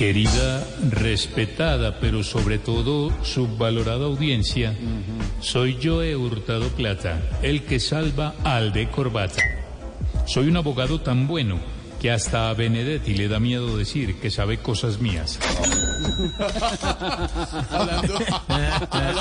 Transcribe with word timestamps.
Querida, 0.00 0.66
respetada, 0.88 2.00
pero 2.00 2.24
sobre 2.24 2.56
todo 2.56 3.12
subvalorada 3.22 4.06
audiencia, 4.06 4.74
soy 5.42 5.76
yo 5.76 6.00
Hurtado 6.16 6.68
Plata, 6.68 7.20
el 7.42 7.64
que 7.64 7.78
salva 7.78 8.34
al 8.42 8.72
de 8.72 8.88
corbata. 8.88 9.42
Soy 10.26 10.48
un 10.48 10.56
abogado 10.56 11.02
tan 11.02 11.26
bueno 11.26 11.60
que 12.00 12.10
hasta 12.10 12.48
a 12.48 12.54
Benedetti 12.54 13.14
le 13.14 13.28
da 13.28 13.38
miedo 13.38 13.76
decir 13.76 14.16
que 14.16 14.30
sabe 14.30 14.56
cosas 14.58 15.00
mías. 15.00 15.38
hablando, 17.70 18.14
hablando, 18.90 19.20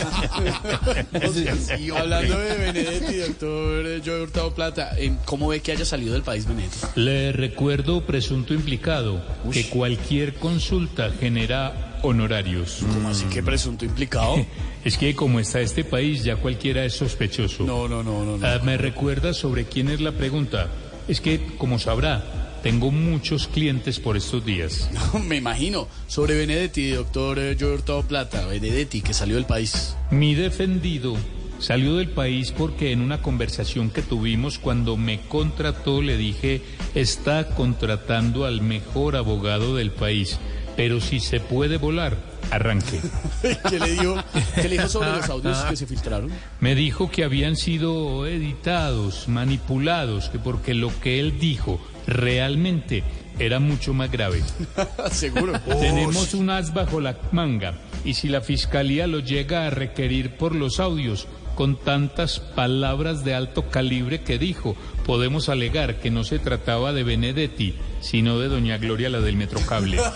hablando 1.98 2.40
de 2.40 2.58
Benedetti, 2.58 3.18
doctor 3.18 4.02
Joe 4.06 4.24
Hurtado 4.24 4.56
Plata, 4.56 4.92
¿cómo 5.26 5.50
ve 5.50 5.60
que 5.60 5.74
haya 5.74 5.84
salido 5.84 6.14
del 6.14 6.24
país 6.24 6.48
Benedetti? 6.48 6.78
Le 6.96 7.34
recuerdo, 7.34 8.06
presunto 8.06 8.54
implicado, 8.54 9.22
que 9.52 9.68
cualquier 9.68 10.36
consulta 10.36 11.12
genera 11.20 11.98
honorarios. 12.02 12.86
¿Cómo 12.94 13.10
así 13.10 13.26
que 13.26 13.44
presunto 13.44 13.84
implicado? 13.86 14.46
Es 14.82 14.98
que 14.98 15.14
como 15.14 15.42
está 15.42 15.60
este 15.60 15.84
país, 15.84 16.24
ya 16.24 16.38
cualquiera 16.38 16.86
es 16.86 16.94
sospechoso. 16.94 17.66
No, 17.66 17.90
no, 17.90 18.02
no, 18.02 18.24
no. 18.24 18.38
no. 18.38 18.48
Ah, 18.48 18.62
me 18.64 18.78
recuerda 18.78 19.34
sobre 19.34 19.66
quién 19.66 19.90
es 19.90 20.00
la 20.00 20.14
pregunta. 20.14 20.70
Es 21.10 21.20
que, 21.20 21.46
como 21.58 21.80
sabrá, 21.80 22.39
tengo 22.62 22.92
muchos 22.92 23.48
clientes 23.48 24.00
por 24.00 24.18
estos 24.18 24.46
días. 24.46 24.90
Me 25.28 25.38
imagino. 25.38 25.88
Sobre 26.08 26.38
Benedetti, 26.38 26.92
doctor 26.92 27.40
eh, 27.40 27.58
Hurtado 27.64 28.04
Plata, 28.04 28.46
Benedetti, 28.46 29.02
que 29.02 29.14
salió 29.14 29.36
del 29.36 29.46
país. 29.46 29.96
Mi 30.12 30.36
defendido 30.36 31.16
salió 31.60 31.98
del 31.98 32.10
país 32.10 32.52
porque 32.52 32.92
en 32.92 33.02
una 33.02 33.22
conversación 33.22 33.90
que 33.90 34.02
tuvimos 34.02 34.60
cuando 34.60 34.98
me 34.98 35.20
contrató 35.22 36.02
le 36.02 36.18
dije, 36.18 36.62
está 36.96 37.48
contratando 37.56 38.46
al 38.46 38.62
mejor 38.62 39.16
abogado 39.16 39.76
del 39.76 39.92
país, 39.92 40.40
pero 40.76 41.02
si 41.02 41.20
se 41.20 41.40
puede 41.40 41.78
volar, 41.78 42.18
arranque. 42.52 43.00
¿Qué 43.70 43.80
le 43.80 43.92
dijo, 43.92 44.16
qué 44.56 44.64
le 44.64 44.70
dijo 44.70 44.88
sobre 44.88 45.12
los 45.12 45.30
audios 45.30 45.58
que 45.66 45.76
se 45.76 45.86
filtraron? 45.86 46.32
Me 46.60 46.76
dijo 46.76 47.10
que 47.10 47.24
habían 47.24 47.56
sido 47.56 48.26
editados, 48.26 49.28
manipulados, 49.28 50.30
que 50.30 50.40
porque 50.40 50.74
lo 50.74 50.92
que 51.00 51.20
él 51.20 51.40
dijo 51.40 51.80
realmente 52.08 53.04
era 53.40 53.60
mucho 53.60 53.94
más 53.94 54.12
grave. 54.12 54.44
Seguro. 55.12 55.60
Tenemos 55.62 56.34
un 56.34 56.50
as 56.50 56.74
bajo 56.74 57.00
la 57.00 57.18
manga 57.32 57.74
y 58.04 58.14
si 58.14 58.28
la 58.28 58.42
fiscalía 58.42 59.08
lo 59.08 59.20
llega 59.20 59.66
a 59.66 59.70
requerir 59.70 60.38
por 60.38 60.56
los 60.56 60.80
audios 60.80 61.28
con 61.60 61.76
tantas 61.76 62.40
palabras 62.40 63.26
de 63.26 63.34
alto 63.34 63.68
calibre 63.70 64.22
que 64.22 64.38
dijo, 64.38 64.78
podemos 65.06 65.50
alegar 65.50 66.00
que 66.00 66.10
no 66.10 66.24
se 66.24 66.40
trataba 66.40 66.94
de 66.94 67.04
Benedetti, 67.04 67.76
sino 68.00 68.40
de 68.40 68.48
doña 68.48 68.78
Gloria, 68.78 69.10
la 69.10 69.20
del 69.20 69.36
Metrocable. 69.36 70.00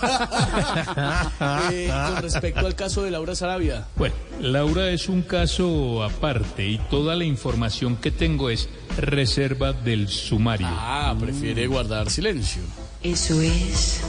Eh, 1.72 1.90
con 1.90 2.22
respecto 2.22 2.66
al 2.66 2.76
caso 2.76 3.04
de 3.04 3.12
Laura 3.12 3.36
Sarabia. 3.36 3.88
Bueno, 3.96 4.16
Laura 4.40 4.90
es 4.90 5.10
un 5.10 5.22
caso 5.22 6.04
aparte 6.04 6.68
y 6.68 6.78
toda 6.90 7.16
la 7.16 7.26
información 7.26 7.96
que 7.98 8.12
tengo 8.12 8.50
es 8.50 8.70
reserva 8.98 9.74
del 9.74 10.08
sumario. 10.08 10.68
Ah, 10.70 11.16
prefiere 11.20 11.68
guardar 11.68 12.10
silencio. 12.10 12.62
Eso 13.04 13.42
es. 13.42 14.02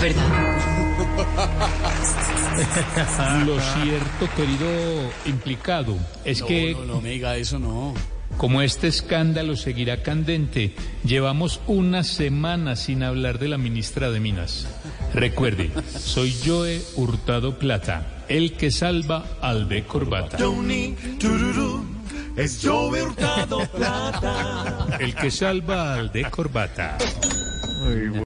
¿Verdad? 0.00 0.58
Lo 3.46 3.58
cierto, 3.60 4.28
querido 4.36 4.68
implicado, 5.26 5.96
es 6.24 6.40
No, 6.40 6.46
que 6.46 6.74
no, 6.74 6.84
no 6.84 7.00
me 7.00 7.10
diga 7.10 7.36
eso, 7.36 7.58
no. 7.58 7.94
como 8.36 8.62
este 8.62 8.86
escándalo 8.88 9.56
seguirá 9.56 10.02
candente, 10.02 10.74
llevamos 11.04 11.60
una 11.66 12.04
semana 12.04 12.76
sin 12.76 13.02
hablar 13.02 13.38
de 13.38 13.48
la 13.48 13.58
ministra 13.58 14.10
de 14.10 14.20
Minas. 14.20 14.66
Recuerde, 15.14 15.70
soy 15.98 16.34
Joe 16.44 16.80
Hurtado 16.96 17.58
Plata, 17.58 18.24
el 18.28 18.52
que 18.54 18.70
salva 18.70 19.24
al 19.40 19.68
de 19.68 19.84
corbata. 19.84 20.36
Tony, 20.36 20.94
tururú, 21.18 21.84
es 22.36 22.60
Joe 22.62 23.02
Hurtado 23.02 23.66
Plata. 23.68 24.67
El 24.98 25.14
que 25.14 25.30
salva 25.30 25.94
al 25.94 26.10
de 26.10 26.24
corbata. 26.30 26.98